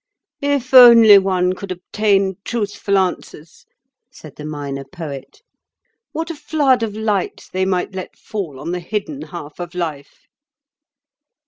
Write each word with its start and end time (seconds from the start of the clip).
"If 0.41 0.73
only 0.73 1.19
one 1.19 1.53
could 1.53 1.71
obtain 1.71 2.37
truthful 2.43 2.97
answers," 2.97 3.67
the 4.19 4.45
Minor 4.45 4.83
Poet, 4.83 5.43
"what 6.11 6.31
a 6.31 6.35
flood 6.35 6.81
of 6.81 6.95
light 6.97 7.47
they 7.53 7.65
might 7.65 7.93
let 7.93 8.17
fall 8.17 8.59
on 8.59 8.71
the 8.71 8.79
hidden 8.79 9.21
half 9.21 9.59
of 9.59 9.75
life!" 9.75 10.21